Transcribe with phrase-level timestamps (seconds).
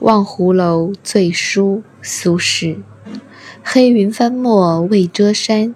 [0.00, 2.78] 望湖楼醉书，苏轼。
[3.62, 5.74] 黑云翻墨未遮山，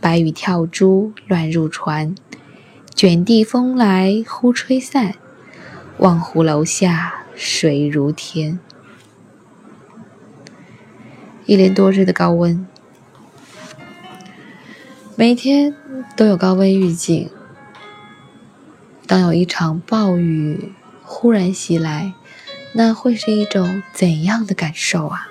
[0.00, 2.14] 白雨跳珠乱入船。
[2.94, 5.16] 卷地风来忽吹散，
[5.98, 8.60] 望湖楼下水如天。
[11.44, 12.64] 一连多日的高温，
[15.16, 15.74] 每天
[16.16, 17.28] 都有高温预警。
[19.08, 22.14] 当有一场暴雨忽然袭来，
[22.74, 25.28] 那会是一种怎样的感受啊？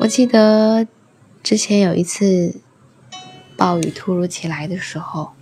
[0.00, 0.86] 我记得
[1.42, 2.60] 之前有一次
[3.56, 5.32] 暴雨突如其来的时候，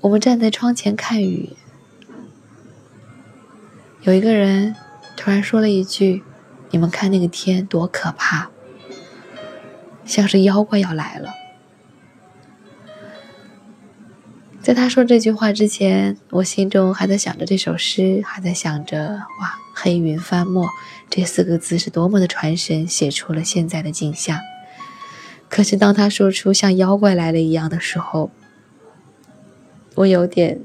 [0.00, 1.50] 我们站在窗前看雨，
[4.02, 4.74] 有一个人
[5.16, 6.22] 突然说了一句
[6.70, 8.50] ：“你们看那个天多可怕，
[10.06, 11.34] 像是妖怪要来了。”
[14.62, 20.68] 在他说这句话之前，我心中还在想着这首诗，还在想着“哇，黑云翻墨”
[21.08, 24.38] 这四个字是多么的传神，写出了现在的景象。
[25.48, 28.30] 可是当他说出像妖怪来了一样的时候，
[29.94, 30.60] 我有点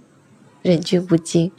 [0.62, 1.52] 忍俊不禁。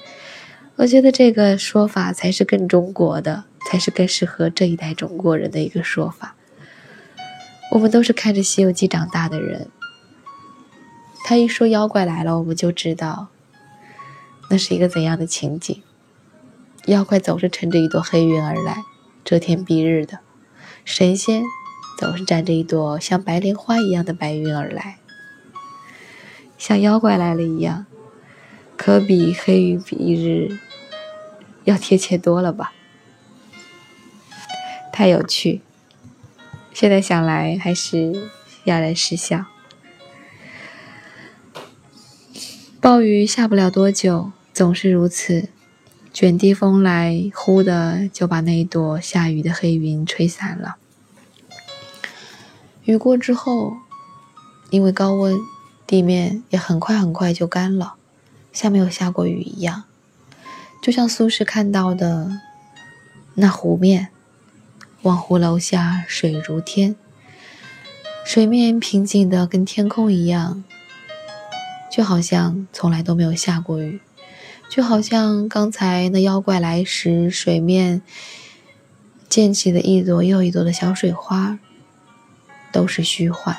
[0.77, 6.37] 我觉得这个说法才是更中国的，才是更适合这一代中国人的一个说法。
[7.73, 9.69] 我们都是看着《西游记》长大的人。
[11.29, 13.27] 他一说妖怪来了，我们就知道
[14.49, 15.83] 那是一个怎样的情景。
[16.87, 18.85] 妖怪总是乘着一朵黑云而来，
[19.25, 20.19] 遮天蔽日的；
[20.85, 21.43] 神仙
[21.99, 24.99] 总是站着一朵像白莲花一样的白云而来。
[26.57, 27.87] 像妖怪来了一样，
[28.77, 30.57] 可比黑云蔽日
[31.65, 32.73] 要贴切多了吧？
[34.93, 35.61] 太有趣，
[36.73, 38.31] 现在想来还是
[38.67, 39.47] 哑然失笑。
[42.87, 45.49] 暴雨下不了多久，总是如此，
[46.13, 50.77] 卷地风来，忽的就把那一朵下雨的黑云吹散了。
[52.85, 53.79] 雨过之后，
[54.71, 55.37] 因为高温，
[55.85, 57.95] 地面也很快很快就干了，
[58.53, 59.83] 像没有下过雨一样。
[60.81, 62.41] 就像苏轼看到的
[63.35, 64.11] 那湖面，
[65.03, 66.95] 望湖楼下水如天，
[68.25, 70.63] 水面平静的跟天空一样。
[71.97, 74.03] 就好像从来都没有下过雨，
[74.69, 78.03] 就好像刚才那妖怪来时，水面
[79.31, 81.59] 溅起的一朵又一朵的小水花，
[82.71, 83.57] 都是虚幻。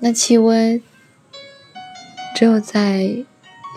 [0.00, 0.82] 那气温
[2.34, 3.24] 只有在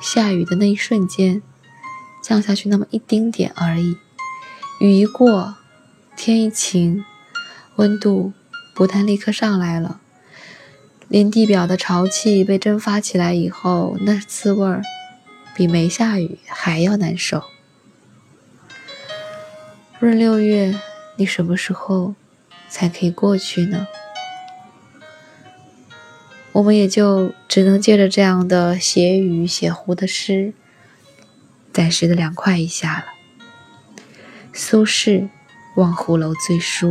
[0.01, 1.43] 下雨的那一瞬间
[2.23, 3.95] 降下去那么一丁点而已，
[4.79, 5.53] 雨一过，
[6.17, 7.05] 天一晴，
[7.75, 8.33] 温度
[8.73, 10.00] 不但立刻上来了。
[11.11, 14.81] 连地表的潮气被蒸发起来以后，那滋味儿
[15.53, 17.43] 比没下雨还要难受。
[19.99, 20.73] 闰六月，
[21.17, 22.15] 你什么时候
[22.69, 23.85] 才可以过去呢？
[26.53, 30.53] 我们也就只能借着这样的写雨写湖的诗，
[31.73, 33.05] 暂时的凉快一下了。
[34.53, 35.23] 苏轼
[35.75, 36.87] 《望湖楼醉书》：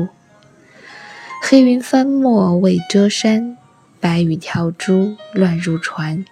[1.42, 3.56] 黑云翻墨未遮山。
[4.00, 6.24] 白雨跳珠乱入船，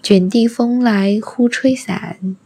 [0.00, 2.36] 卷地风来忽吹散，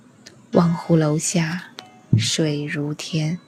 [0.53, 1.72] 望湖楼下
[2.16, 3.38] 水如天。